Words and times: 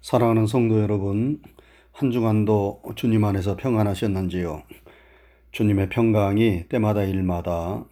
사랑하는 0.00 0.46
성도 0.46 0.80
여러분, 0.80 1.42
한 1.92 2.10
주간도 2.10 2.82
주님 2.94 3.24
안에서 3.24 3.56
평안하셨는지요? 3.56 4.62
주님의 5.52 5.88
평강이 5.88 6.68
때마다 6.68 7.02
일마다 7.04 7.84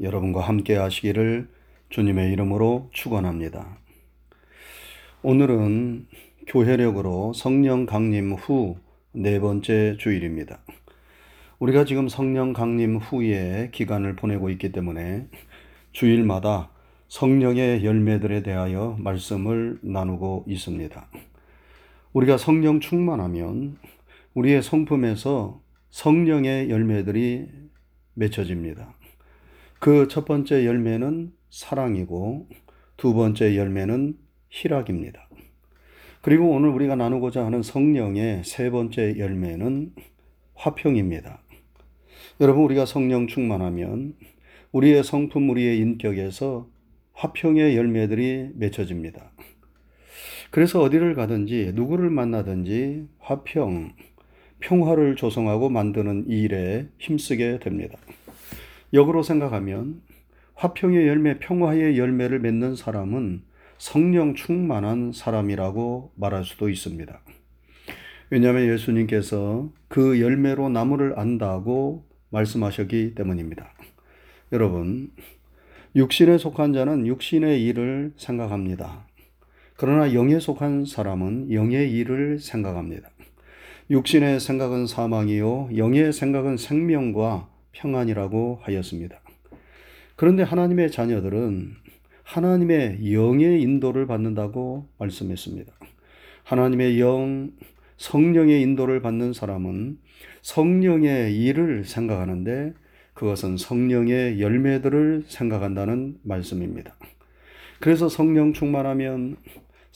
여러분과 0.00 0.40
함께 0.42 0.76
하시기를 0.76 1.48
주님의 1.90 2.32
이름으로 2.32 2.90
축원합니다. 2.92 3.78
오늘은 5.22 6.06
교회력으로 6.46 7.32
성령 7.32 7.86
강림 7.86 8.32
후 8.32 8.86
네 9.18 9.40
번째 9.40 9.96
주일입니다. 9.98 10.58
우리가 11.58 11.86
지금 11.86 12.06
성령 12.06 12.52
강림 12.52 12.98
후에 12.98 13.70
기간을 13.72 14.14
보내고 14.14 14.50
있기 14.50 14.72
때문에 14.72 15.28
주일마다 15.92 16.68
성령의 17.08 17.82
열매들에 17.82 18.42
대하여 18.42 18.98
말씀을 19.00 19.78
나누고 19.80 20.44
있습니다. 20.48 21.08
우리가 22.16 22.38
성령 22.38 22.80
충만하면 22.80 23.76
우리의 24.32 24.62
성품에서 24.62 25.60
성령의 25.90 26.70
열매들이 26.70 27.46
맺혀집니다. 28.14 28.94
그 29.80 30.08
첫 30.08 30.24
번째 30.24 30.64
열매는 30.64 31.34
사랑이고 31.50 32.48
두 32.96 33.12
번째 33.12 33.54
열매는 33.54 34.16
희락입니다. 34.48 35.28
그리고 36.22 36.48
오늘 36.48 36.70
우리가 36.70 36.96
나누고자 36.96 37.44
하는 37.44 37.62
성령의 37.62 38.44
세 38.44 38.70
번째 38.70 39.18
열매는 39.18 39.92
화평입니다. 40.54 41.42
여러분, 42.40 42.64
우리가 42.64 42.86
성령 42.86 43.26
충만하면 43.26 44.14
우리의 44.72 45.04
성품, 45.04 45.50
우리의 45.50 45.76
인격에서 45.80 46.66
화평의 47.12 47.76
열매들이 47.76 48.52
맺혀집니다. 48.54 49.32
그래서 50.56 50.80
어디를 50.80 51.12
가든지 51.12 51.72
누구를 51.74 52.08
만나든지 52.08 53.06
화평, 53.18 53.92
평화를 54.60 55.14
조성하고 55.14 55.68
만드는 55.68 56.30
일에 56.30 56.88
힘쓰게 56.96 57.58
됩니다. 57.58 57.98
역으로 58.94 59.22
생각하면 59.22 60.00
화평의 60.54 61.08
열매, 61.08 61.38
평화의 61.40 61.98
열매를 61.98 62.38
맺는 62.38 62.74
사람은 62.74 63.42
성령 63.76 64.34
충만한 64.34 65.12
사람이라고 65.12 66.12
말할 66.14 66.44
수도 66.44 66.70
있습니다. 66.70 67.20
왜냐하면 68.30 68.66
예수님께서 68.72 69.70
그 69.88 70.22
열매로 70.22 70.70
나무를 70.70 71.18
안다고 71.18 72.06
말씀하셨기 72.30 73.14
때문입니다. 73.14 73.74
여러분, 74.52 75.10
육신에 75.94 76.38
속한 76.38 76.72
자는 76.72 77.06
육신의 77.06 77.62
일을 77.62 78.14
생각합니다. 78.16 79.05
그러나 79.76 80.14
영에 80.14 80.40
속한 80.40 80.86
사람은 80.86 81.52
영의 81.52 81.92
일을 81.92 82.38
생각합니다. 82.38 83.10
육신의 83.90 84.40
생각은 84.40 84.86
사망이요, 84.86 85.70
영의 85.76 86.12
생각은 86.12 86.56
생명과 86.56 87.48
평안이라고 87.72 88.60
하였습니다. 88.62 89.20
그런데 90.16 90.42
하나님의 90.42 90.90
자녀들은 90.90 91.74
하나님의 92.22 93.12
영의 93.12 93.60
인도를 93.60 94.06
받는다고 94.06 94.88
말씀했습니다. 94.98 95.72
하나님의 96.44 96.98
영, 96.98 97.50
성령의 97.98 98.62
인도를 98.62 99.02
받는 99.02 99.34
사람은 99.34 99.98
성령의 100.40 101.36
일을 101.36 101.84
생각하는데 101.84 102.72
그것은 103.12 103.56
성령의 103.56 104.40
열매들을 104.40 105.24
생각한다는 105.26 106.16
말씀입니다. 106.22 106.96
그래서 107.80 108.08
성령 108.08 108.52
충만하면 108.52 109.36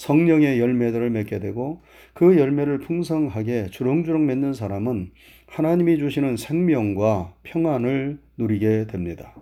성령의 0.00 0.58
열매들을 0.58 1.10
맺게 1.10 1.40
되고 1.40 1.82
그 2.14 2.38
열매를 2.38 2.78
풍성하게 2.78 3.66
주렁주렁 3.66 4.24
맺는 4.24 4.54
사람은 4.54 5.10
하나님이 5.46 5.98
주시는 5.98 6.38
생명과 6.38 7.34
평안을 7.42 8.18
누리게 8.38 8.86
됩니다. 8.86 9.34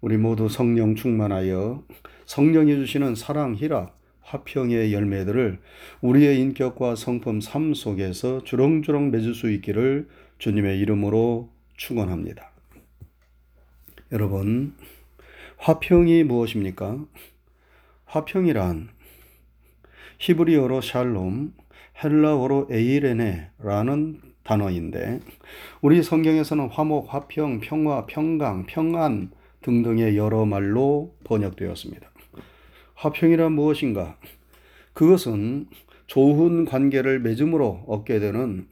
우리 0.00 0.16
모두 0.16 0.48
성령 0.48 0.94
충만하여 0.94 1.82
성령이 2.24 2.76
주시는 2.76 3.16
사랑, 3.16 3.56
희락, 3.56 3.98
화평의 4.20 4.92
열매들을 4.92 5.58
우리의 6.02 6.40
인격과 6.40 6.94
성품 6.94 7.40
삶 7.40 7.74
속에서 7.74 8.44
주렁주렁 8.44 9.10
맺을 9.10 9.34
수 9.34 9.50
있기를 9.50 10.08
주님의 10.38 10.78
이름으로 10.78 11.50
축원합니다. 11.76 12.52
여러분, 14.12 14.76
화평이 15.56 16.22
무엇입니까? 16.22 17.04
화평이란 18.04 18.91
히브리어로 20.22 20.82
샬롬, 20.82 21.52
헬라어로 22.02 22.68
에이레네라는 22.70 24.20
단어인데 24.44 25.20
우리 25.80 26.00
성경에서는 26.00 26.68
화목, 26.68 27.12
화평, 27.12 27.58
평화, 27.58 28.06
평강, 28.06 28.66
평안 28.66 29.32
등등의 29.62 30.16
여러 30.16 30.46
말로 30.46 31.16
번역되었습니다. 31.24 32.08
화평이란 32.94 33.52
무엇인가? 33.52 34.16
그것은 34.92 35.66
좋은 36.06 36.66
관계를 36.66 37.18
맺음으로 37.18 37.82
얻게 37.88 38.20
되는 38.20 38.68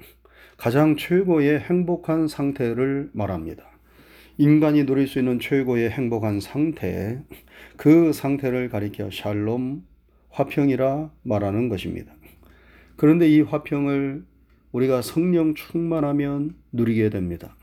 가장 0.57 0.97
최고의 0.97 1.59
행복한 1.59 2.29
상태를 2.29 3.11
말합니다. 3.13 3.65
인간이 4.39 4.87
누릴 4.87 5.09
수 5.09 5.19
있는 5.19 5.41
최고의 5.41 5.91
행복한 5.91 6.39
상태, 6.39 7.21
그 7.77 8.13
상태를 8.13 8.69
가리켜 8.69 9.11
샬롬, 9.11 9.90
화평이라 10.31 11.11
말하는 11.23 11.69
것입니다. 11.69 12.13
그런데 12.97 13.29
이 13.29 13.41
화평을 13.41 14.25
우리가 14.73 15.03
성령 15.03 15.55
충만하면 15.55 16.55
누리게 16.73 17.11
됩니다. 17.11 17.57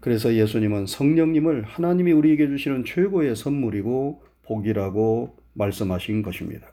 그래서 0.00 0.34
예수님은 0.34 0.86
성령님을 0.86 1.64
하나님이 1.64 2.12
우리에게 2.12 2.46
주시는 2.46 2.84
최고의 2.84 3.34
선물이고 3.34 4.22
복이라고 4.44 5.36
말씀하신 5.54 6.22
것입니다. 6.22 6.68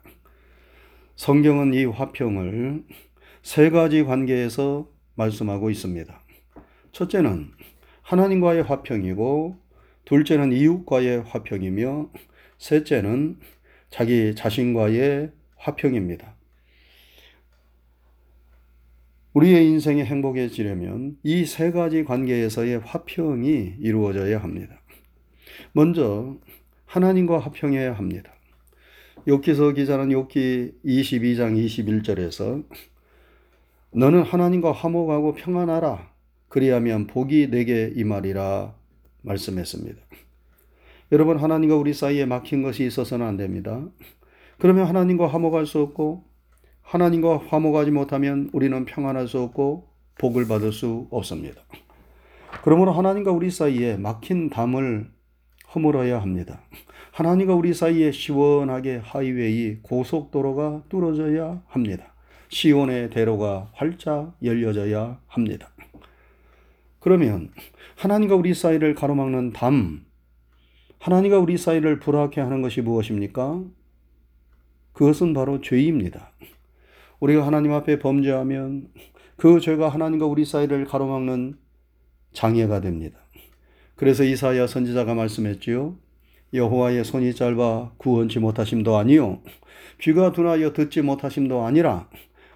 성경은 1.15 1.73
이 1.73 1.85
화평을 1.85 2.83
세 3.41 3.69
가지 3.69 4.03
관계에서 4.03 4.87
말씀하고 5.15 5.69
있습니다. 5.69 6.21
첫째는 6.91 7.51
하나님과의 8.01 8.63
화평이고, 8.63 9.57
둘째는 10.05 10.51
이웃과의 10.51 11.23
화평이며, 11.23 12.11
셋째는 12.57 13.37
자기 13.93 14.33
자신과의 14.33 15.29
화평입니다. 15.55 16.33
우리의 19.33 19.67
인생이 19.67 20.03
행복해지려면 20.03 21.17
이 21.21 21.45
세 21.45 21.69
가지 21.69 22.03
관계에서의 22.03 22.79
화평이 22.79 23.75
이루어져야 23.79 24.39
합니다. 24.41 24.81
먼저 25.73 26.37
하나님과 26.87 27.37
화평해야 27.37 27.93
합니다. 27.93 28.33
욥기서 29.27 29.75
기자는 29.75 30.09
욥기 30.09 30.73
22장 30.83 31.55
21절에서 31.55 32.65
너는 33.91 34.23
하나님과 34.23 34.71
화목하고 34.71 35.35
평안하라 35.35 36.11
그리하면 36.49 37.05
복이 37.05 37.51
내게 37.51 37.93
임하리라 37.95 38.73
말씀했습니다. 39.21 40.01
여러분 41.13 41.37
하나님과 41.37 41.75
우리 41.75 41.93
사이에 41.93 42.25
막힌 42.25 42.63
것이 42.63 42.87
있어서는 42.87 43.23
안 43.23 43.37
됩니다. 43.37 43.85
그러면 44.57 44.87
하나님과 44.87 45.27
화목할 45.27 45.67
수 45.67 45.79
없고 45.79 46.23
하나님과 46.81 47.37
화목하지 47.49 47.91
못하면 47.91 48.49
우리는 48.51 48.83
평안할 48.85 49.27
수 49.27 49.39
없고 49.39 49.89
복을 50.17 50.47
받을 50.47 50.71
수 50.71 51.07
없습니다. 51.11 51.61
그러므로 52.63 52.93
하나님과 52.93 53.31
우리 53.31 53.51
사이에 53.51 53.95
막힌 53.95 54.49
담을 54.49 55.11
허물어야 55.75 56.19
합니다. 56.19 56.63
하나님과 57.11 57.53
우리 57.53 57.75
사이에 57.75 58.11
시원하게 58.11 58.99
하이웨이 59.03 59.83
고속도로가 59.83 60.85
뚫어져야 60.89 61.61
합니다. 61.67 62.15
시온의 62.49 63.11
대로가 63.11 63.69
활짝 63.73 64.35
열려져야 64.41 65.19
합니다. 65.27 65.69
그러면 66.99 67.51
하나님과 67.97 68.33
우리 68.33 68.55
사이를 68.55 68.95
가로막는 68.95 69.53
담, 69.53 70.05
하나님과 71.03 71.37
우리 71.37 71.57
사이를 71.57 71.99
불화케 71.99 72.39
하는 72.39 72.61
것이 72.61 72.79
무엇입니까? 72.79 73.61
그것은 74.93 75.33
바로 75.33 75.59
죄입니다. 75.59 76.31
우리가 77.19 77.45
하나님 77.45 77.73
앞에 77.73 77.99
범죄하면 77.99 78.87
그 79.35 79.59
죄가 79.59 79.89
하나님과 79.89 80.25
우리 80.25 80.45
사이를 80.45 80.85
가로막는 80.85 81.57
장애가 82.31 82.79
됩니다. 82.79 83.19
그래서 83.95 84.23
이사야 84.23 84.65
선지자가 84.65 85.13
말씀했지요. 85.13 85.97
여호와의 86.53 87.03
손이 87.03 87.33
짧아 87.35 87.95
구원치 87.97 88.39
못하심도 88.39 88.95
아니요 88.95 89.41
귀가 89.99 90.31
둔하여 90.31 90.71
듣지 90.71 91.01
못하심도 91.01 91.65
아니라 91.65 92.07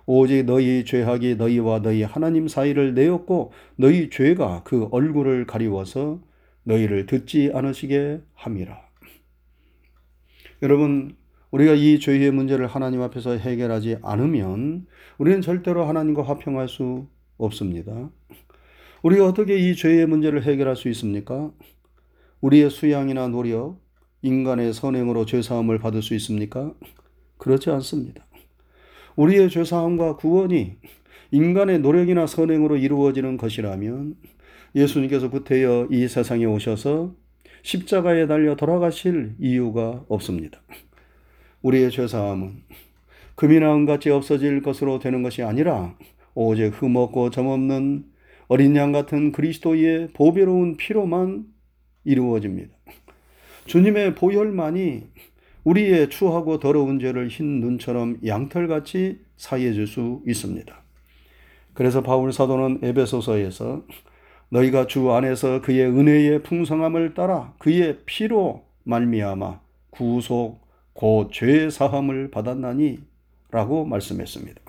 오직 0.06 0.46
너희 0.46 0.86
죄악이 0.86 1.36
너희와 1.36 1.82
너희 1.82 2.04
하나님 2.04 2.48
사이를 2.48 2.94
내었고 2.94 3.52
너희 3.76 4.10
죄가 4.10 4.62
그 4.64 4.88
얼굴을 4.92 5.48
가리워서 5.48 6.22
너희를 6.68 7.06
듣지 7.06 7.50
않으시게 7.54 8.22
함이라. 8.36 8.78
여러분 10.62 11.16
우리가 11.50 11.74
이 11.74 11.98
죄의 11.98 12.32
문제를 12.32 12.68
하나님 12.68 13.02
앞에서 13.02 13.38
해결하지 13.38 14.00
않으면 14.02 14.86
우리는 15.18 15.42
절대로 15.42 15.86
하나님과 15.86 16.24
화평할 16.24 16.68
수 16.68 17.08
없습니다. 17.38 18.10
우리가 19.02 19.28
어떻게 19.28 19.58
이 19.58 19.76
죄의 19.76 20.08
문제를 20.08 20.44
해결할 20.44 20.76
수 20.76 20.90
있습니까? 20.90 21.52
우리의 22.42 22.70
수양이나 22.70 23.30
노력, 23.30 23.80
인간의 24.22 24.74
선행으로 24.74 25.26
죄사함을 25.26 25.80
받을 25.80 26.02
수 26.02 26.16
있습니까? 26.16 26.74
그렇지 27.38 27.70
않습니다. 27.70 28.26
우리의 29.16 29.50
죄사함과 29.50 30.18
구원이 30.18 30.76
인간의 31.32 31.80
노력이나 31.80 32.28
선행으로 32.28 32.76
이루어지는 32.76 33.38
것이라면 33.38 34.16
예수님께서 34.76 35.30
구태여 35.30 35.88
이 35.92 36.08
세상에 36.08 36.46
오셔서 36.46 37.16
십자가에 37.64 38.28
달려 38.28 38.56
돌아가실 38.56 39.36
이유가 39.40 40.04
없습니다. 40.08 40.62
우리의 41.62 41.92
죄사함은 41.92 42.64
금이나 43.36 43.74
은같이 43.74 44.10
없어질 44.10 44.62
것으로 44.62 45.00
되는 45.00 45.22
것이 45.24 45.44
아니라 45.44 45.96
오직 46.34 46.82
흠없고 46.82 47.30
점없는 47.30 48.06
어린 48.48 48.76
양 48.76 48.92
같은 48.92 49.32
그리스도의 49.32 50.10
보배로운 50.14 50.78
피로만 50.78 51.46
이루어집니다. 52.06 52.74
주님의 53.66 54.16
보혈만이 54.16 55.04
우리의 55.66 56.10
추하고 56.10 56.60
더러운 56.60 57.00
죄를 57.00 57.28
흰 57.28 57.60
눈처럼 57.60 58.20
양털같이 58.26 59.20
사해 59.36 59.74
줄 59.74 59.88
수 59.88 60.22
있습니다. 60.26 60.84
그래서 61.74 62.02
바울 62.02 62.32
사도는 62.32 62.80
에베소서에서 62.82 63.84
너희가 64.50 64.88
주 64.88 65.12
안에서 65.12 65.62
그의 65.62 65.86
은혜의 65.86 66.44
풍성함을 66.44 67.14
따라 67.14 67.54
그의 67.58 67.98
피로 68.06 68.64
말미암아 68.84 69.60
구속 69.90 70.62
곧죄 70.94 71.70
사함을 71.70 72.32
받았나니 72.32 73.00
라고 73.52 73.86
말씀했습니다. 73.86 74.62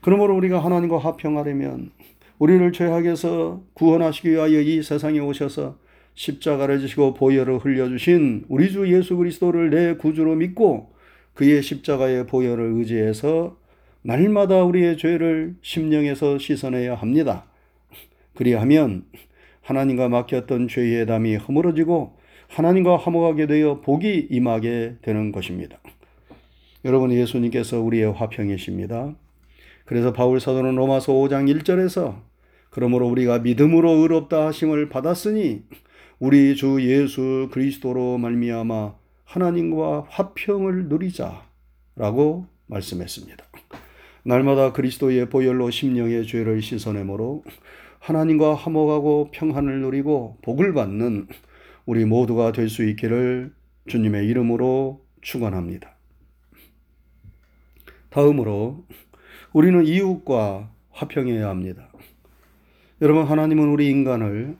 그러므로 0.00 0.36
우리가 0.36 0.62
하나님과 0.62 0.98
화평하려면 0.98 1.90
우리를 2.38 2.72
죄악에서 2.72 3.62
구원하시기 3.74 4.30
위하여 4.30 4.60
이 4.60 4.82
세상에 4.82 5.18
오셔서 5.18 5.78
십자가를 6.14 6.80
지시고 6.80 7.14
보혈을 7.14 7.58
흘려주신 7.58 8.44
우리 8.48 8.70
주 8.70 8.92
예수 8.92 9.16
그리스도를 9.16 9.70
내 9.70 9.94
구주로 9.96 10.34
믿고 10.34 10.92
그의 11.34 11.62
십자가의 11.62 12.26
보혈을 12.26 12.74
의지해서 12.76 13.56
날마다 14.02 14.62
우리의 14.64 14.96
죄를 14.98 15.56
심령에서 15.62 16.38
씻어내야 16.38 16.94
합니다. 16.94 17.46
그리하면 18.34 19.04
하나님과 19.62 20.08
막혔던 20.08 20.68
죄의 20.68 21.06
담이 21.06 21.36
허물어지고 21.36 22.16
하나님과 22.48 22.96
화목하게 22.96 23.46
되어 23.46 23.80
복이 23.80 24.28
임하게 24.30 24.96
되는 25.02 25.32
것입니다. 25.32 25.78
여러분 26.84 27.12
예수님께서 27.12 27.80
우리의 27.80 28.12
화평이십니다. 28.12 29.14
그래서 29.86 30.12
바울 30.12 30.40
사도는 30.40 30.76
로마서 30.76 31.12
5장 31.12 31.50
1절에서 31.62 32.20
그러므로 32.70 33.08
우리가 33.08 33.38
믿음으로 33.38 33.90
의롭다 33.90 34.46
하심을 34.46 34.88
받았으니 34.88 35.62
우리 36.18 36.56
주 36.56 36.78
예수 36.80 37.48
그리스도로 37.52 38.18
말미암아 38.18 38.94
하나님과 39.24 40.06
화평을 40.08 40.88
누리자라고 40.88 42.46
말씀했습니다. 42.66 43.44
날마다 44.24 44.72
그리스도의 44.72 45.28
보혈로 45.28 45.70
심령의 45.70 46.26
죄를 46.26 46.62
씻어내므로 46.62 47.44
하나님과 48.04 48.54
화목하고 48.54 49.30
평안을 49.32 49.80
누리고 49.80 50.36
복을 50.42 50.74
받는 50.74 51.26
우리 51.86 52.04
모두가 52.04 52.52
될 52.52 52.68
수 52.68 52.84
있기를 52.84 53.54
주님의 53.86 54.26
이름으로 54.28 55.02
축원합니다. 55.22 55.96
다음으로 58.10 58.84
우리는 59.54 59.86
이웃과 59.86 60.70
화평해야 60.90 61.48
합니다. 61.48 61.88
여러분 63.00 63.24
하나님은 63.24 63.68
우리 63.70 63.88
인간을 63.88 64.58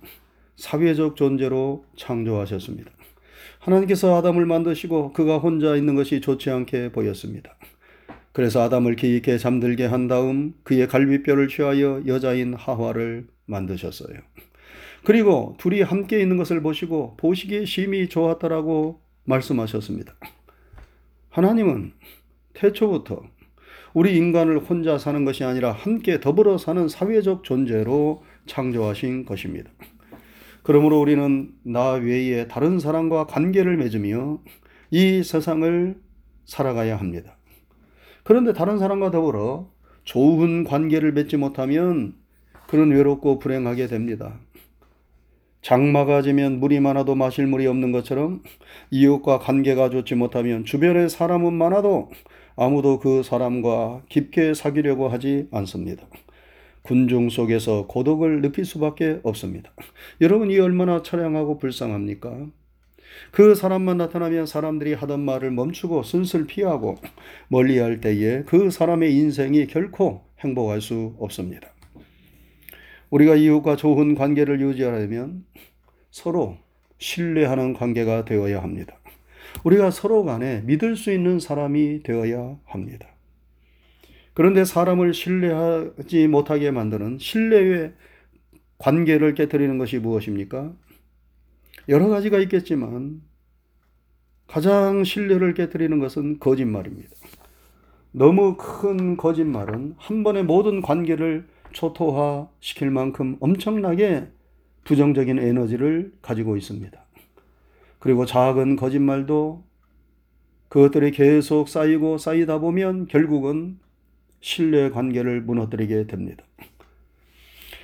사회적 0.57 1.17
존재로 1.17 1.85
창조하셨습니다. 1.97 2.91
하나님께서 3.59 4.17
아담을 4.17 4.47
만드시고 4.47 5.13
그가 5.13 5.37
혼자 5.37 5.77
있는 5.77 5.95
것이 5.95 6.23
좋지 6.23 6.49
않게 6.49 6.93
보였습니다. 6.93 7.55
그래서 8.33 8.63
아담을 8.63 8.97
기있게 8.97 9.37
잠들게 9.37 9.85
한 9.85 10.09
다음 10.09 10.55
그의 10.63 10.89
갈비뼈를 10.89 11.49
취하여 11.49 12.03
여자인 12.07 12.55
하와를 12.55 13.34
만드셨어요. 13.47 14.19
그리고 15.05 15.55
둘이 15.59 15.83
함께 15.83 16.21
있는 16.21 16.37
것을 16.37 16.63
보시고 16.63 17.17
보시기에 17.17 17.65
심히 17.65 18.09
좋았더라고 18.09 19.01
말씀하셨습니다. 19.25 20.15
하나님은 21.31 21.93
태초부터 22.55 23.23
우리 23.93 24.17
인간을 24.17 24.59
혼자 24.59 24.99
사는 24.99 25.25
것이 25.25 25.45
아니라 25.45 25.73
함께 25.73 26.21
더불어 26.21 26.59
사는 26.59 26.89
사회적 26.89 27.45
존재로 27.45 28.25
창조하신 28.47 29.25
것입니다. 29.25 29.71
그러므로 30.63 31.01
우리는 31.01 31.53
나 31.63 31.93
외에 31.93 32.49
다른 32.49 32.79
사람과 32.79 33.27
관계를 33.27 33.77
맺으며 33.77 34.41
이 34.91 35.23
세상을 35.23 36.01
살아가야 36.47 36.97
합니다. 36.97 37.37
그런데 38.23 38.53
다른 38.53 38.79
사람과 38.79 39.11
더불어 39.11 39.71
좋은 40.05 40.65
관계를 40.65 41.13
맺지 41.13 41.37
못하면 41.37 42.15
그는 42.69 42.91
외롭고 42.91 43.39
불행하게 43.39 43.87
됩니다. 43.87 44.39
장마가 45.63 46.21
지면 46.23 46.61
물이 46.61 46.81
많아도 46.81 47.15
마실 47.15 47.47
물이 47.47 47.67
없는 47.67 47.91
것처럼 47.91 48.43
이웃과 48.91 49.39
관계가 49.39 49.89
좋지 49.89 50.15
못하면 50.15 50.65
주변에 50.65 51.09
사람은 51.09 51.55
많아도 51.55 52.11
아무도 52.57 52.99
그 52.99 53.23
사람과 53.23 54.03
깊게 54.09 54.55
사귀려고 54.55 55.09
하지 55.09 55.49
않습니다. 55.51 56.07
군중 56.83 57.31
속에서 57.31 57.87
고독을 57.87 58.43
느낄 58.43 58.67
수밖에 58.67 59.21
없습니다. 59.23 59.73
여러분, 60.21 60.51
이 60.51 60.59
얼마나 60.59 61.03
처량하고 61.03 61.57
불쌍합니까? 61.57 62.47
그 63.31 63.55
사람만 63.55 63.97
나타나면 63.97 64.45
사람들이 64.47 64.93
하던 64.93 65.21
말을 65.21 65.51
멈추고 65.51 66.03
슬슬 66.03 66.47
피하고 66.47 66.97
멀리 67.49 67.79
할 67.79 68.01
때에 68.01 68.43
그 68.43 68.71
사람의 68.71 69.15
인생이 69.15 69.67
결코 69.67 70.23
행복할 70.41 70.83
수 70.83 71.15
없습니다. 71.19 71.74
우리가 73.11 73.37
이웃과 73.37 73.77
좋은 73.77 74.15
관계를 74.15 74.61
유지하려면 74.61 75.45
서로 76.11 76.59
신뢰하는 76.99 77.75
관계가 77.75 78.25
되어야 78.25 78.63
합니다. 78.63 78.99
우리가 79.65 79.91
서로 79.91 80.25
간에 80.25 80.63
믿을 80.63 80.97
수 80.97 81.13
있는 81.13 81.39
사람이 81.39 82.03
되어야 82.03 82.59
합니다. 82.65 83.09
그런데 84.33 84.65
사람을 84.65 85.15
신뢰하지 85.15 86.27
못하게 86.29 86.71
만드는 86.71 87.19
신뢰의 87.19 87.95
관계를 88.79 89.35
깨뜨리는 89.35 89.79
것이 89.79 89.99
무엇입니까? 89.99 90.73
여러 91.89 92.09
가지가 92.09 92.39
있겠지만 92.41 93.23
가장 94.47 95.05
신뢰를 95.05 95.55
깨뜨리는 95.55 95.99
것은 95.99 96.39
거짓말입니다. 96.41 97.11
너무 98.11 98.57
큰 98.57 99.17
거짓말은 99.17 99.95
한 99.99 100.23
번에 100.23 100.43
모든 100.43 100.81
관계를 100.81 101.47
초토화 101.75 102.49
시킬 102.61 102.91
만큼 102.91 103.37
엄청나게 103.41 104.29
부정적인 104.85 105.39
에너지를 105.39 106.13
가지고 106.23 106.57
있습니다. 106.57 107.05
그리고 107.99 108.25
작은 108.25 108.77
거짓말도 108.77 109.65
그것들이 110.69 111.11
계속 111.11 111.69
쌓이고 111.69 112.19
쌓이다 112.19 112.59
보면 112.59 113.07
결국은 113.07 113.79
신뢰 114.41 114.91
관계를 114.91 115.43
무너뜨리게 115.43 116.07
됩니다. 116.07 116.45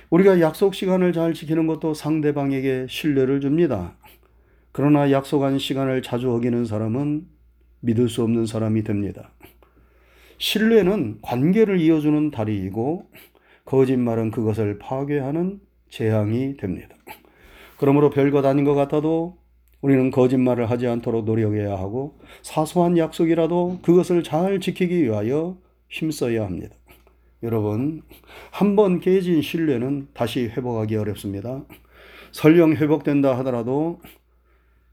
우리가 0.09 0.41
약속 0.41 0.75
시간을 0.75 1.13
잘 1.13 1.33
지키는 1.33 1.67
것도 1.67 1.93
상대방에게 1.93 2.87
신뢰를 2.89 3.39
줍니다. 3.41 3.95
그러나 4.71 5.11
약속한 5.11 5.57
시간을 5.57 6.01
자주 6.01 6.31
어기는 6.31 6.65
사람은 6.65 7.27
믿을 7.79 8.09
수 8.09 8.23
없는 8.23 8.45
사람이 8.45 8.83
됩니다. 8.83 9.31
신뢰는 10.37 11.19
관계를 11.21 11.79
이어주는 11.79 12.31
다리이고 12.31 13.09
거짓말은 13.65 14.31
그것을 14.31 14.79
파괴하는 14.79 15.59
재앙이 15.89 16.57
됩니다. 16.57 16.95
그러므로 17.77 18.09
별것 18.09 18.45
아닌 18.45 18.63
것 18.63 18.73
같아도 18.75 19.37
우리는 19.81 20.11
거짓말을 20.11 20.69
하지 20.69 20.87
않도록 20.87 21.25
노력해야 21.25 21.71
하고 21.71 22.19
사소한 22.43 22.97
약속이라도 22.97 23.79
그것을 23.81 24.23
잘 24.23 24.59
지키기 24.59 25.03
위하여 25.03 25.57
힘써야 25.89 26.45
합니다. 26.45 26.75
여러분, 27.43 28.03
한번 28.51 28.99
깨진 28.99 29.41
신뢰는 29.41 30.09
다시 30.13 30.45
회복하기 30.45 30.95
어렵습니다. 30.95 31.63
설령 32.31 32.73
회복된다 32.73 33.35
하더라도 33.39 33.99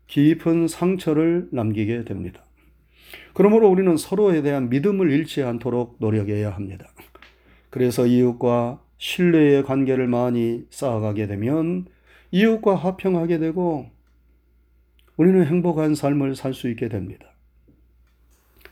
깊은 0.06 0.68
상처를 0.68 1.48
남기게 1.52 2.04
됩니다. 2.04 2.42
그러므로 3.34 3.68
우리는 3.68 3.96
서로에 3.96 4.40
대한 4.40 4.70
믿음을 4.70 5.10
잃지 5.10 5.42
않도록 5.42 5.96
노력해야 5.98 6.50
합니다. 6.50 6.86
그래서 7.70 8.06
이웃과 8.06 8.80
신뢰의 8.98 9.64
관계를 9.64 10.08
많이 10.08 10.64
쌓아가게 10.70 11.26
되면 11.26 11.86
이웃과 12.30 12.74
화평하게 12.74 13.38
되고 13.38 13.86
우리는 15.16 15.44
행복한 15.44 15.94
삶을 15.94 16.36
살 16.36 16.54
수 16.54 16.68
있게 16.70 16.88
됩니다. 16.88 17.26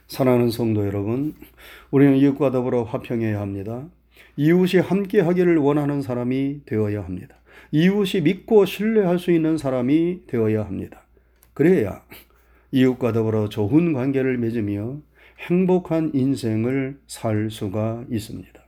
사랑하는 0.07 0.49
성도 0.51 0.85
여러분, 0.85 1.35
우리는 1.91 2.15
이웃과 2.15 2.51
더불어 2.51 2.83
화평해야 2.83 3.41
합니다. 3.41 3.87
이웃이 4.37 4.81
함께 4.81 5.19
하기를 5.19 5.57
원하는 5.57 6.01
사람이 6.01 6.61
되어야 6.65 7.03
합니다. 7.03 7.35
이웃이 7.71 8.21
믿고 8.23 8.65
신뢰할 8.65 9.19
수 9.19 9.31
있는 9.31 9.57
사람이 9.57 10.21
되어야 10.27 10.63
합니다. 10.65 11.03
그래야 11.53 12.03
이웃과 12.71 13.11
더불어 13.11 13.49
좋은 13.49 13.93
관계를 13.93 14.37
맺으며 14.37 15.01
행복한 15.39 16.11
인생을 16.13 16.99
살 17.07 17.49
수가 17.49 18.05
있습니다. 18.09 18.66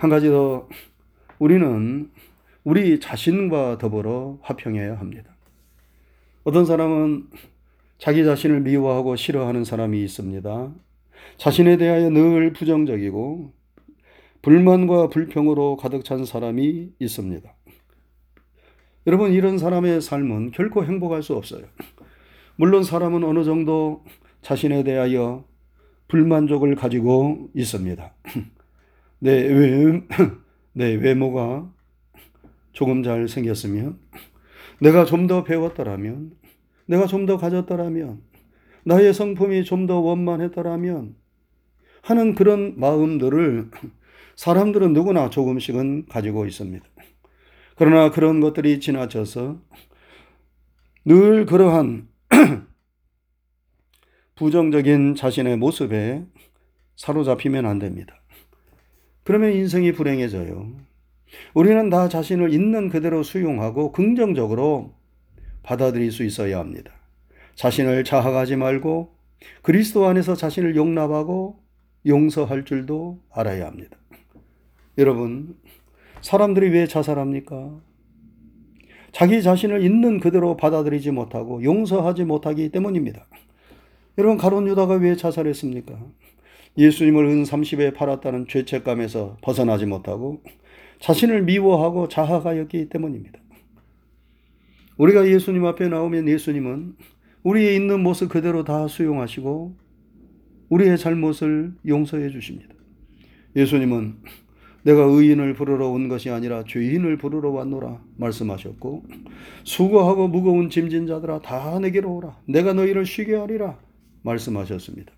한 0.00 0.08
가지 0.08 0.30
더 0.30 0.66
우리는 1.38 2.10
우리 2.64 2.98
자신과 3.00 3.76
더불어 3.76 4.38
화평해야 4.40 4.98
합니다. 4.98 5.36
어떤 6.42 6.64
사람은 6.64 7.28
자기 7.98 8.24
자신을 8.24 8.62
미워하고 8.62 9.16
싫어하는 9.16 9.64
사람이 9.64 10.02
있습니다. 10.02 10.72
자신에 11.36 11.76
대하여 11.76 12.08
늘 12.08 12.54
부정적이고 12.54 13.52
불만과 14.40 15.10
불평으로 15.10 15.76
가득 15.76 16.02
찬 16.02 16.24
사람이 16.24 16.92
있습니다. 16.98 17.54
여러분, 19.06 19.32
이런 19.34 19.58
사람의 19.58 20.00
삶은 20.00 20.52
결코 20.52 20.82
행복할 20.82 21.22
수 21.22 21.34
없어요. 21.34 21.66
물론 22.56 22.84
사람은 22.84 23.22
어느 23.22 23.44
정도 23.44 24.02
자신에 24.40 24.82
대하여 24.82 25.44
불만족을 26.08 26.74
가지고 26.74 27.50
있습니다. 27.54 28.14
내, 29.20 29.32
외, 29.48 30.02
내 30.72 30.94
외모가 30.94 31.70
조금 32.72 33.02
잘 33.02 33.28
생겼으면, 33.28 33.98
내가 34.80 35.04
좀 35.04 35.26
더 35.26 35.44
배웠더라면, 35.44 36.32
내가 36.86 37.06
좀 37.06 37.26
더 37.26 37.36
가졌더라면, 37.38 38.22
나의 38.84 39.12
성품이 39.14 39.64
좀 39.64 39.86
더 39.86 40.00
원만했더라면 40.00 41.14
하는 42.02 42.34
그런 42.34 42.78
마음들을 42.80 43.70
사람들은 44.36 44.94
누구나 44.94 45.28
조금씩은 45.28 46.06
가지고 46.06 46.46
있습니다. 46.46 46.84
그러나 47.76 48.10
그런 48.10 48.40
것들이 48.40 48.80
지나쳐서 48.80 49.60
늘 51.04 51.44
그러한 51.46 52.08
부정적인 54.36 55.14
자신의 55.14 55.58
모습에 55.58 56.24
사로잡히면 56.96 57.66
안 57.66 57.78
됩니다. 57.78 58.14
그러면 59.30 59.52
인생이 59.52 59.92
불행해져요. 59.92 60.72
우리는 61.54 61.88
나 61.88 62.08
자신을 62.08 62.52
있는 62.52 62.88
그대로 62.88 63.22
수용하고 63.22 63.92
긍정적으로 63.92 64.92
받아들일 65.62 66.10
수 66.10 66.24
있어야 66.24 66.58
합니다. 66.58 66.90
자신을 67.54 68.02
자학하지 68.02 68.56
말고 68.56 69.14
그리스도 69.62 70.06
안에서 70.06 70.34
자신을 70.34 70.74
용납하고 70.74 71.60
용서할 72.06 72.64
줄도 72.64 73.20
알아야 73.30 73.68
합니다. 73.68 73.96
여러분, 74.98 75.54
사람들이 76.22 76.70
왜 76.70 76.88
자살합니까? 76.88 77.78
자기 79.12 79.44
자신을 79.44 79.84
있는 79.84 80.18
그대로 80.18 80.56
받아들이지 80.56 81.12
못하고 81.12 81.62
용서하지 81.62 82.24
못하기 82.24 82.70
때문입니다. 82.70 83.28
여러분, 84.18 84.38
가론 84.38 84.66
유다가 84.66 84.94
왜 84.94 85.14
자살했습니까? 85.14 86.00
예수님을 86.76 87.24
은 87.26 87.42
30에 87.42 87.94
팔았다는 87.94 88.46
죄책감에서 88.48 89.38
벗어나지 89.42 89.86
못하고 89.86 90.42
자신을 91.00 91.42
미워하고 91.42 92.08
자학하였기 92.08 92.88
때문입니다. 92.88 93.40
우리가 94.96 95.26
예수님 95.26 95.64
앞에 95.64 95.88
나오면 95.88 96.28
예수님은 96.28 96.94
우리의 97.42 97.74
있는 97.74 98.02
모습 98.02 98.28
그대로 98.28 98.64
다 98.64 98.86
수용하시고 98.86 99.74
우리의 100.68 100.98
잘못을 100.98 101.74
용서해 101.86 102.30
주십니다. 102.30 102.74
예수님은 103.56 104.16
내가 104.82 105.02
의인을 105.02 105.54
부르러 105.54 105.88
온 105.88 106.08
것이 106.08 106.30
아니라 106.30 106.64
죄인을 106.64 107.18
부르러 107.18 107.50
왔노라 107.50 108.02
말씀하셨고 108.16 109.04
수고하고 109.64 110.28
무거운 110.28 110.70
짐진 110.70 111.06
자들아 111.06 111.40
다 111.40 111.78
내게로 111.80 112.16
오라 112.16 112.38
내가 112.46 112.72
너희를 112.72 113.04
쉬게 113.04 113.34
하리라 113.34 113.78
말씀하셨습니다. 114.22 115.12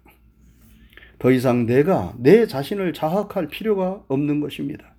더 1.22 1.30
이상 1.30 1.66
내가 1.66 2.14
내 2.18 2.48
자신을 2.48 2.92
자학할 2.94 3.46
필요가 3.46 4.02
없는 4.08 4.40
것입니다. 4.40 4.96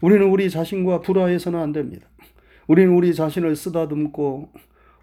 우리는 0.00 0.26
우리 0.28 0.50
자신과 0.50 1.02
불화해서는 1.02 1.56
안 1.56 1.70
됩니다. 1.70 2.08
우리는 2.66 2.92
우리 2.92 3.14
자신을 3.14 3.54
쓰다듬고 3.54 4.52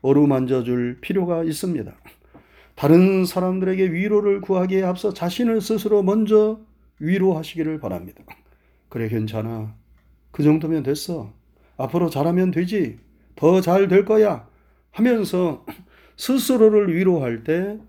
어루만져 0.01 0.63
줄 0.63 0.97
필요가 0.99 1.45
있습니다. 1.45 1.95
다른 2.75 3.23
사람들에게 3.23 3.89
위로를 3.93 4.41
구하기에 4.41 4.83
앞서 4.83 5.13
자신을 5.13 5.61
스스로 5.61 6.03
먼저 6.03 6.59
위로하시기를 6.99 7.79
바랍니다. 7.79 8.21
그래, 8.89 9.07
괜찮아. 9.07 9.73
그 10.31 10.43
정도면 10.43 10.83
됐어. 10.83 11.31
앞으로 11.77 12.09
잘하면 12.09 12.51
되지. 12.51 12.97
더 13.37 13.61
잘 13.61 13.87
될 13.87 14.03
거야. 14.03 14.45
하면서 14.91 15.65
스스로를 16.17 16.93
위로할 16.93 17.45
때 17.45 17.79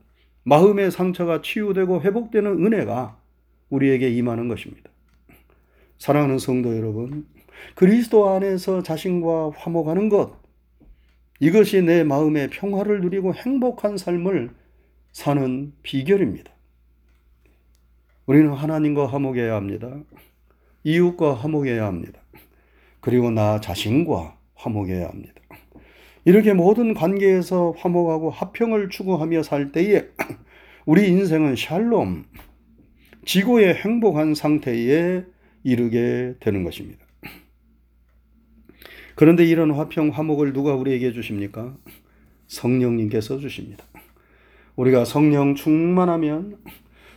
마음의 0.51 0.91
상처가 0.91 1.43
치유되고 1.43 2.03
회복되는 2.03 2.67
은혜가 2.67 3.17
우리에게 3.69 4.11
임하는 4.11 4.49
것입니다. 4.49 4.91
사랑하는 5.99 6.41
성도 6.41 6.77
여러분, 6.77 7.25
그리스도 7.77 8.31
안에서 8.31 8.83
자신과 8.83 9.53
화목하는 9.55 10.09
것, 10.09 10.33
이것이 11.39 11.83
내 11.83 12.03
마음의 12.03 12.51
평화를 12.51 13.01
누리고 13.01 13.33
행복한 13.33 13.97
삶을 13.97 14.51
사는 15.13 15.73
비결입니다. 15.85 16.51
우리는 18.27 18.53
하나님과 18.53 19.07
화목해야 19.07 19.55
합니다. 19.55 19.89
이웃과 20.83 21.35
화목해야 21.35 21.87
합니다. 21.87 22.21
그리고 22.99 23.31
나 23.31 23.61
자신과 23.61 24.37
화목해야 24.57 25.11
합니다. 25.11 25.35
이렇게 26.25 26.53
모든 26.53 26.95
관계에서 26.95 27.75
화목하고 27.79 28.31
화평을 28.31 28.91
추구하며 28.91 29.43
살 29.43 29.73
때에 29.73 30.09
우리 30.85 31.09
인생은 31.09 31.57
샬롬, 31.57 32.25
지고의 33.25 33.75
행복한 33.75 34.35
상태에 34.35 35.25
이르게 35.63 36.35
되는 36.41 36.65
것입니다. 36.65 37.05
그런데 39.15 39.45
이런 39.45 39.71
화평, 39.71 40.11
화목을 40.11 40.53
누가 40.53 40.75
우리에게 40.75 41.13
주십니까? 41.13 41.77
성령님께서 42.49 43.39
주십니다. 43.39 43.85
우리가 44.77 45.05
성령 45.05 45.55
충만하면 45.55 46.59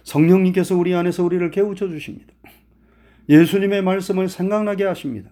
성령님께서 0.03 0.75
우리 0.75 0.93
안에서 0.93 1.23
우리를 1.23 1.49
깨우쳐 1.51 1.87
주십니다. 1.87 2.33
예수님의 3.29 3.81
말씀을 3.83 4.27
생각나게 4.27 4.83
하십니다. 4.83 5.29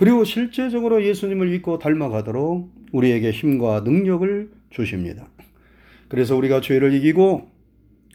그리고 0.00 0.24
실제적으로 0.24 1.04
예수님을 1.04 1.48
믿고 1.48 1.78
닮아가도록 1.78 2.70
우리에게 2.90 3.32
힘과 3.32 3.82
능력을 3.82 4.50
주십니다. 4.70 5.28
그래서 6.08 6.34
우리가 6.36 6.62
죄를 6.62 6.94
이기고 6.94 7.50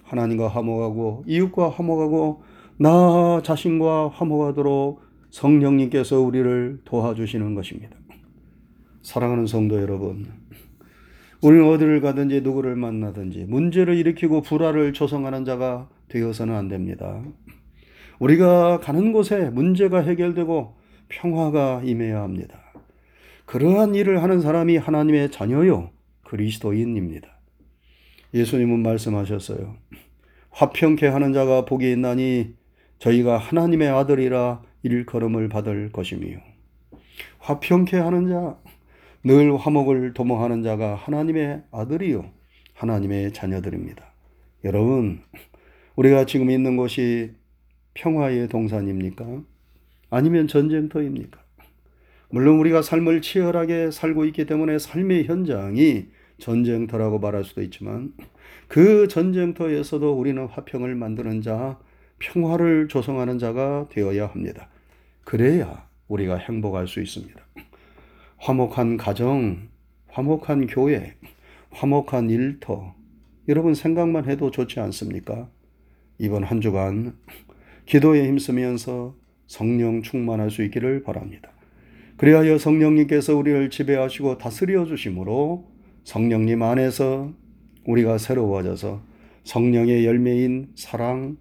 하나님과 0.02 0.48
화목하고 0.48 1.26
이웃과 1.28 1.70
화목하고 1.70 2.42
나 2.78 3.40
자신과 3.44 4.10
화목하도록 4.10 5.00
성령님께서 5.30 6.22
우리를 6.22 6.80
도와주시는 6.86 7.54
것입니다. 7.54 7.96
사랑하는 9.04 9.46
성도 9.46 9.80
여러분, 9.80 10.26
우리는 11.44 11.70
어디를 11.70 12.02
가든지 12.02 12.42
누구를 12.42 12.76
만나든지 12.76 13.46
문제를 13.48 13.96
일으키고 13.96 14.42
불화를 14.42 14.94
조성하는 14.94 15.46
자가 15.46 15.88
되어서는 16.08 16.56
안 16.56 16.68
됩니다. 16.68 17.22
우리가 18.18 18.80
가는 18.80 19.12
곳에 19.12 19.52
문제가 19.52 20.00
해결되고 20.00 20.84
평화가 21.10 21.82
임해야 21.84 22.22
합니다. 22.22 22.60
그러한 23.46 23.96
일을 23.96 24.24
하는 24.24 24.42
사람이 24.42 24.78
하나님의 24.78 25.32
자녀요, 25.32 25.92
그리스도인입니다. 26.24 27.30
예수님은 28.34 28.82
말씀하셨어요. 28.82 29.76
화평케 30.50 31.08
하는 31.08 31.34
자가 31.34 31.66
복이 31.66 31.92
있나니 31.92 32.56
저희가 33.00 33.38
하나님의 33.38 33.90
아들이라 33.90 34.62
일컬음을 34.84 35.50
받을 35.50 35.92
것이며 35.92 36.38
화평케 37.40 37.98
하는 37.98 38.30
자, 38.30 38.58
늘 39.24 39.56
화목을 39.58 40.14
도모하는 40.14 40.64
자가 40.64 40.96
하나님의 40.96 41.64
아들이요, 41.72 42.32
하나님의 42.74 43.34
자녀들입니다. 43.34 44.06
여러분, 44.64 45.22
우리가 45.96 46.26
지금 46.26 46.50
있는 46.50 46.78
곳이 46.78 47.34
평화의 47.94 48.48
동산입니까? 48.48 49.44
아니면 50.10 50.48
전쟁터입니까? 50.48 51.40
물론 52.30 52.60
우리가 52.60 52.82
삶을 52.82 53.22
치열하게 53.22 53.92
살고 53.92 54.26
있기 54.26 54.46
때문에 54.46 54.80
삶의 54.80 55.26
현장이 55.26 56.08
전쟁터라고 56.38 57.20
말할 57.20 57.44
수도 57.44 57.62
있지만 57.62 58.14
그 58.68 59.08
전쟁터에서도 59.08 60.14
우리는 60.14 60.46
화평을 60.46 60.96
만드는 60.96 61.42
자, 61.42 61.80
평화를 62.20 62.88
조성하는 62.88 63.40
자가 63.40 63.88
되어야 63.90 64.28
합니다. 64.28 64.70
그래야 65.24 65.88
우리가 66.08 66.38
행복할 66.38 66.88
수 66.88 67.02
있습니다. 67.02 67.40
화목한 68.38 68.98
가정, 68.98 69.70
화목한 70.10 70.68
교회, 70.68 71.16
화목한 71.72 72.30
일터, 72.30 72.96
여러분 73.48 73.74
생각만 73.74 74.30
해도 74.30 74.52
좋지 74.52 74.80
않습니까? 74.80 75.50
이번 76.18 76.44
한 76.44 76.62
주간 76.62 77.18
기도에 77.86 78.28
힘쓰면서 78.28 79.16
성령 79.48 80.02
충만할 80.02 80.50
수 80.52 80.64
있기를 80.64 81.04
바랍니다. 81.04 81.52
그리하여 82.18 82.58
성령님께서 82.58 83.36
우리를 83.36 83.70
지배하시고 83.70 84.38
다스려 84.38 84.86
주심으로 84.86 85.70
성령님 86.04 86.62
안에서 86.62 87.34
우리가 87.86 88.18
새로워져서 88.18 89.02
성령의 89.44 90.06
열매인 90.06 90.70
사랑, 90.76 91.38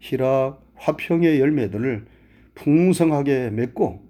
희락, 0.00 0.62
화평의 0.76 1.40
열매들을 1.40 2.06
풍성하게 2.54 3.50
맺고 3.50 4.02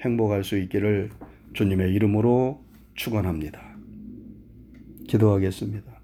행복할 0.00 0.44
수 0.44 0.56
있기를 0.58 1.10
주님의 1.54 1.92
이름으로 1.94 2.64
축원합니다. 2.94 3.60
기도하겠습니다. 5.08 5.96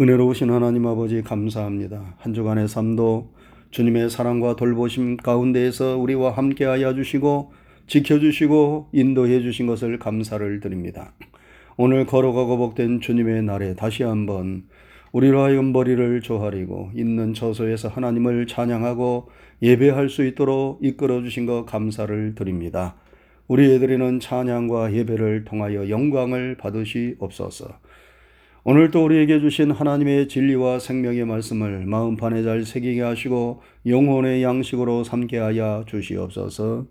은혜로우신 0.00 0.50
하나님 0.50 0.86
아버지 0.86 1.22
감사합니다. 1.22 2.14
한 2.18 2.32
주간의 2.34 2.68
삶도 2.68 3.34
주님의 3.70 4.10
사랑과 4.10 4.56
돌보심 4.56 5.18
가운데에서 5.18 5.98
우리와 5.98 6.32
함께하여 6.32 6.94
주시고 6.94 7.52
지켜주시고 7.86 8.90
인도해 8.92 9.40
주신 9.40 9.66
것을 9.66 9.98
감사를 9.98 10.60
드립니다. 10.60 11.12
오늘 11.76 12.06
걸어가고 12.06 12.58
복된 12.58 13.00
주님의 13.00 13.42
날에 13.42 13.74
다시 13.74 14.02
한번 14.02 14.64
우리로 15.12 15.42
하여금 15.42 15.72
머리를 15.72 16.20
조아리고 16.20 16.90
있는 16.94 17.34
처소에서 17.34 17.88
하나님을 17.88 18.46
찬양하고 18.46 19.30
예배할 19.62 20.08
수 20.08 20.24
있도록 20.24 20.80
이끌어 20.82 21.22
주신 21.22 21.46
것 21.46 21.64
감사를 21.64 22.34
드립니다. 22.34 22.96
우리 23.46 23.78
드리는 23.78 24.20
찬양과 24.20 24.92
예배를 24.92 25.44
통하여 25.44 25.88
영광을 25.88 26.56
받으시옵소서. 26.58 27.78
오늘도 28.70 29.02
우리에게 29.02 29.40
주신 29.40 29.70
하나님의 29.70 30.28
진리와 30.28 30.78
생명의 30.78 31.24
말씀을 31.24 31.86
마음판에 31.86 32.42
잘 32.42 32.66
새기게 32.66 33.00
하시고 33.00 33.62
영혼의 33.86 34.42
양식으로 34.42 35.04
삼게 35.04 35.38
하여 35.38 35.86
주시옵소서. 35.88 36.84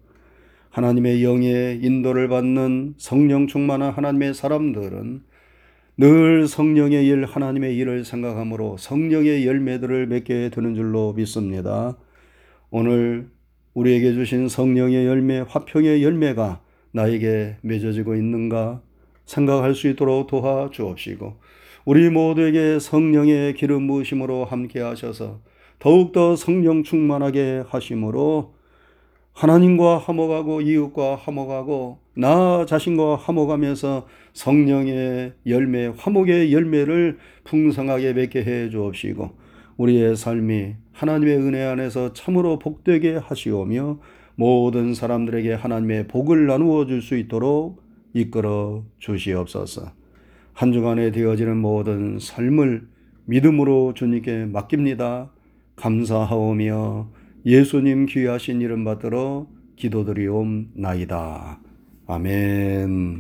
하나님의 0.71 1.23
영의 1.23 1.79
인도를 1.83 2.29
받는 2.29 2.95
성령 2.97 3.45
충만한 3.45 3.91
하나님의 3.91 4.33
사람들은 4.33 5.21
늘 5.97 6.47
성령의 6.47 7.05
일, 7.05 7.25
하나님의 7.25 7.77
일을 7.77 8.05
생각하므로 8.05 8.77
성령의 8.77 9.45
열매들을 9.45 10.07
맺게 10.07 10.49
되는 10.49 10.73
줄로 10.73 11.13
믿습니다. 11.13 11.95
오늘 12.71 13.29
우리에게 13.75 14.13
주신 14.13 14.49
성령의 14.49 15.05
열매, 15.05 15.41
화평의 15.41 16.03
열매가 16.03 16.59
나에게 16.93 17.57
맺어지고 17.61 18.15
있는가 18.15 18.81
생각할 19.25 19.75
수 19.75 19.87
있도록 19.89 20.25
도와 20.25 20.71
주옵시고 20.71 21.45
우리 21.87 22.09
모두에게 22.09 22.79
성령의 22.79 23.53
기름 23.53 23.87
부으심으로 23.87 24.43
함께 24.43 24.81
하셔서 24.81 25.39
더욱더 25.79 26.35
성령 26.35 26.83
충만하게 26.83 27.63
하심으로 27.65 28.55
하나님과 29.31 29.99
화목하고 29.99 30.59
이웃과 30.59 31.15
화목하고 31.15 31.99
나 32.13 32.65
자신과 32.65 33.15
화목하면서 33.15 34.05
성령의 34.33 35.35
열매, 35.45 35.87
화목의 35.95 36.51
열매를 36.51 37.19
풍성하게 37.45 38.11
맺게 38.11 38.43
해 38.43 38.69
주옵시고 38.69 39.29
우리의 39.77 40.17
삶이 40.17 40.75
하나님의 40.91 41.37
은혜 41.37 41.63
안에서 41.63 42.11
참으로 42.11 42.59
복되게 42.59 43.15
하시오며 43.15 43.99
모든 44.35 44.93
사람들에게 44.93 45.53
하나님의 45.53 46.09
복을 46.09 46.47
나누어 46.47 46.85
줄 46.85 47.01
수 47.01 47.15
있도록 47.15 47.81
이끌어 48.13 48.83
주시옵소서. 48.99 50.06
한 50.57 50.73
주간에 50.73 51.11
되어지는 51.11 51.55
모든 51.55 52.17
삶을 52.17 52.87
믿음으로 53.25 53.93
주님께 53.93 54.45
맡깁니다. 54.45 55.31
감사하오며 55.75 57.11
예수님 57.45 58.07
귀하신 58.07 58.61
이름 58.61 58.83
받들어 58.83 59.45
기도드리옵나이다. 59.75 61.59
아멘. 62.07 63.19